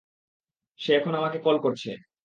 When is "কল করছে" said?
1.39-1.89